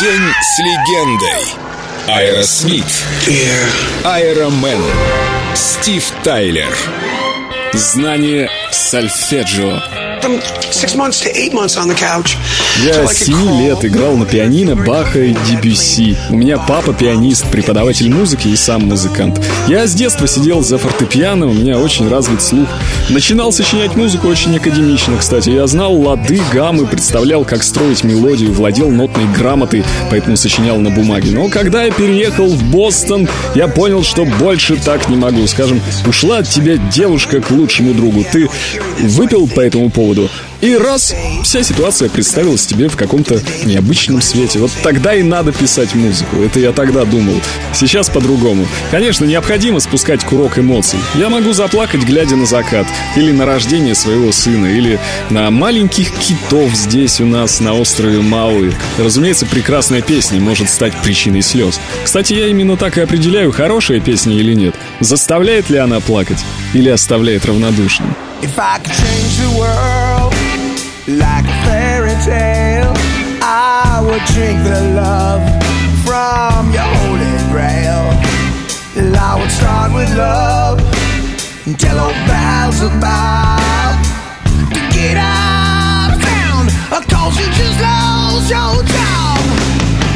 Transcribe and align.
День 0.00 0.32
с 0.42 0.58
легендой. 0.58 1.54
Аэросмит. 2.08 2.84
Аэромен. 4.02 4.82
Стив 5.54 6.10
Тайлер. 6.24 6.76
Знание 7.72 8.50
сольфеджио. 8.72 10.03
Я 12.82 12.92
till 12.92 13.08
I 13.08 13.14
с 13.14 13.20
could 13.20 13.26
7 13.26 13.36
crawl. 13.36 13.58
лет 13.60 13.84
играл 13.84 14.16
на 14.16 14.24
пианино 14.24 14.74
Баха 14.74 15.20
и 15.20 15.34
Дебюсси. 15.46 16.16
У 16.30 16.36
меня 16.36 16.58
папа 16.58 16.94
пианист, 16.94 17.50
преподаватель 17.50 18.10
музыки 18.10 18.48
и 18.48 18.56
сам 18.56 18.86
музыкант. 18.86 19.38
Я 19.68 19.86
с 19.86 19.94
детства 19.94 20.26
сидел 20.26 20.62
за 20.62 20.78
фортепиано, 20.78 21.46
у 21.46 21.52
меня 21.52 21.78
очень 21.78 22.08
развит 22.08 22.40
слух. 22.40 22.68
Начинал 23.10 23.52
сочинять 23.52 23.96
музыку 23.96 24.28
очень 24.28 24.56
академично, 24.56 25.18
кстати. 25.18 25.50
Я 25.50 25.66
знал 25.66 25.94
лады, 25.94 26.40
гаммы, 26.52 26.86
представлял, 26.86 27.44
как 27.44 27.62
строить 27.62 28.02
мелодию, 28.02 28.52
владел 28.52 28.90
нотной 28.90 29.26
грамотой, 29.26 29.84
поэтому 30.10 30.36
сочинял 30.36 30.78
на 30.78 30.90
бумаге. 30.90 31.32
Но 31.32 31.48
когда 31.48 31.84
я 31.84 31.92
переехал 31.92 32.46
в 32.46 32.62
Бостон, 32.70 33.28
я 33.54 33.68
понял, 33.68 34.02
что 34.02 34.24
больше 34.24 34.76
так 34.76 35.08
не 35.08 35.16
могу. 35.16 35.46
Скажем, 35.46 35.80
ушла 36.06 36.38
от 36.38 36.48
тебя 36.48 36.76
девушка 36.76 37.40
к 37.40 37.50
лучшему 37.50 37.92
другу. 37.92 38.24
Ты 38.32 38.48
выпил 39.00 39.46
по 39.48 39.60
этому 39.60 39.90
поводу, 39.90 40.13
и 40.64 40.76
раз, 40.76 41.14
вся 41.42 41.62
ситуация 41.62 42.08
представилась 42.08 42.64
тебе 42.66 42.88
в 42.88 42.96
каком-то 42.96 43.38
необычном 43.66 44.22
свете. 44.22 44.60
Вот 44.60 44.70
тогда 44.82 45.14
и 45.14 45.22
надо 45.22 45.52
писать 45.52 45.94
музыку. 45.94 46.36
Это 46.36 46.58
я 46.58 46.72
тогда 46.72 47.04
думал. 47.04 47.38
Сейчас 47.74 48.08
по-другому. 48.08 48.66
Конечно, 48.90 49.26
необходимо 49.26 49.80
спускать 49.80 50.24
курок 50.24 50.58
эмоций. 50.58 50.98
Я 51.16 51.28
могу 51.28 51.52
заплакать, 51.52 52.04
глядя 52.04 52.36
на 52.36 52.46
закат. 52.46 52.86
Или 53.14 53.30
на 53.30 53.44
рождение 53.44 53.94
своего 53.94 54.32
сына. 54.32 54.66
Или 54.66 54.98
на 55.28 55.50
маленьких 55.50 56.10
китов 56.12 56.74
здесь 56.74 57.20
у 57.20 57.26
нас 57.26 57.60
на 57.60 57.74
острове 57.74 58.20
Мауи. 58.20 58.72
Разумеется, 58.98 59.44
прекрасная 59.44 60.00
песня 60.00 60.40
может 60.40 60.70
стать 60.70 60.94
причиной 61.02 61.42
слез. 61.42 61.78
Кстати, 62.02 62.32
я 62.32 62.46
именно 62.46 62.78
так 62.78 62.96
и 62.96 63.02
определяю, 63.02 63.52
хорошая 63.52 64.00
песня 64.00 64.34
или 64.34 64.54
нет. 64.54 64.74
Заставляет 65.00 65.68
ли 65.68 65.76
она 65.76 66.00
плакать 66.00 66.42
или 66.72 66.88
оставляет 66.88 67.44
равнодушным. 67.44 68.14
If 68.44 68.58
I 68.58 68.76
could 68.76 68.92
change 68.92 69.38
the 69.40 69.48
world 69.56 70.34
like 71.08 71.46
a 71.48 71.56
fairy 71.64 72.12
tale, 72.28 72.92
I 73.40 74.04
would 74.04 74.22
drink 74.36 74.62
the 74.62 74.92
love 74.92 75.40
from 76.04 76.70
your 76.76 76.84
holy 76.84 77.40
grail. 77.48 78.04
And 79.00 79.16
I 79.16 79.40
would 79.40 79.50
start 79.50 79.94
with 79.94 80.14
love 80.14 80.78
and 81.64 81.80
tell 81.80 81.98
old 81.98 82.12
pals 82.28 82.82
about 82.82 83.96
to 84.76 84.80
get 84.92 85.16
out 85.16 86.12
of 86.12 86.20
town, 86.20 86.68
cause 87.08 87.40
you 87.40 87.46
just 87.56 87.80
lost 87.80 88.50
your 88.52 88.84
job. 88.84 89.40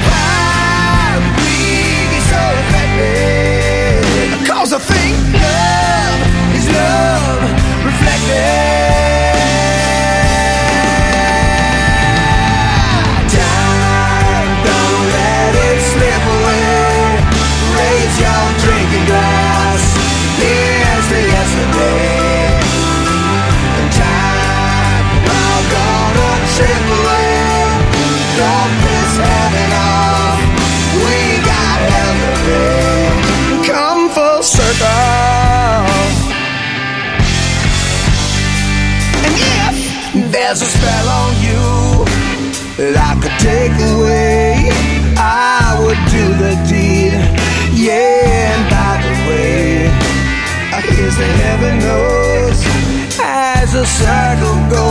Why 0.04 1.16
get 2.12 2.22
so 2.28 2.42
affected? 2.60 4.46
Cause 4.46 4.74
I 4.74 4.78
think 4.80 5.17
there's 40.48 40.62
a 40.62 40.64
spell 40.64 41.08
on 41.10 41.34
you 41.44 42.04
that 42.80 42.96
I 42.96 43.12
could 43.20 43.36
take 43.36 43.76
away, 43.92 44.72
I 45.20 45.76
would 45.84 46.00
do 46.08 46.24
the 46.40 46.56
deed. 46.64 47.12
Yeah, 47.76 48.56
and 48.56 48.64
by 48.72 48.96
the 49.04 49.12
way, 49.28 49.92
here's 50.96 51.18
the 51.18 51.28
heaven 51.44 51.80
knows 51.84 52.64
as 53.20 53.74
the 53.74 53.84
circle 53.84 54.56
goes. 54.70 54.87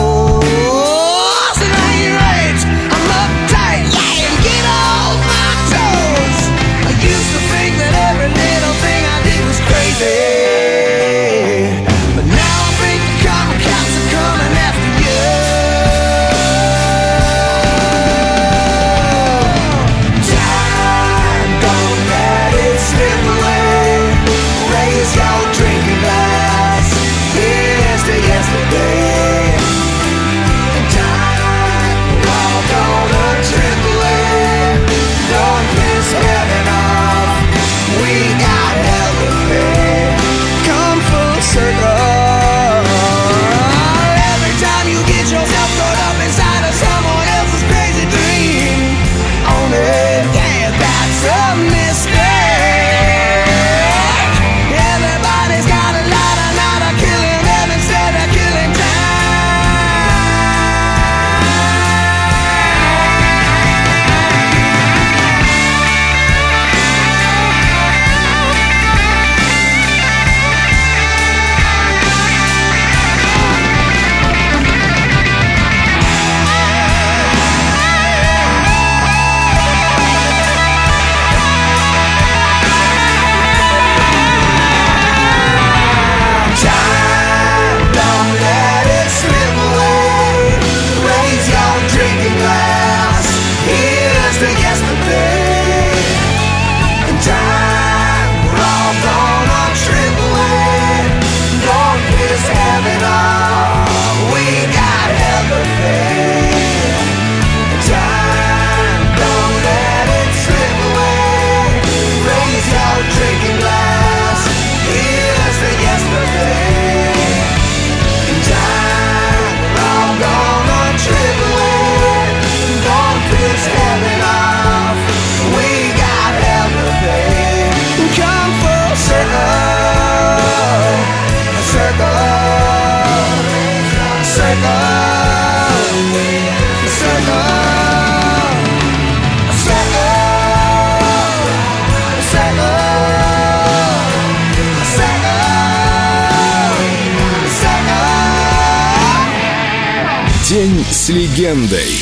День 150.49 150.85
с 150.89 151.09
легендой. 151.09 151.99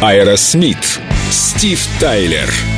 Аэросмит. 0.00 0.98
Стив 1.30 1.86
Тайлер. 2.00 2.75